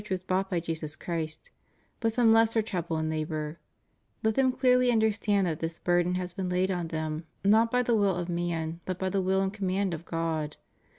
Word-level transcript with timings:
351 0.03 0.13
was 0.15 0.25
bought 0.43 0.49
by 0.49 0.59
Jesus 0.59 0.95
Christ) 0.95 1.51
but 1.99 2.11
some 2.11 2.33
lesser 2.33 2.63
trouble 2.63 2.97
and 2.97 3.07
labor, 3.07 3.59
let 4.23 4.33
them 4.33 4.51
clearly 4.51 4.89
understand 4.89 5.45
that 5.45 5.59
this 5.59 5.77
burden 5.77 6.15
has 6.15 6.33
been 6.33 6.49
laid 6.49 6.71
on 6.71 6.87
them 6.87 7.25
not 7.45 7.69
by 7.69 7.83
the 7.83 7.93
wiU 7.93 8.19
of 8.19 8.27
man 8.27 8.79
but 8.85 8.97
by 8.97 9.09
the 9.11 9.21
will 9.21 9.43
and 9.43 9.53
command 9.53 9.93
of 9.93 10.03
God. 10.03 10.57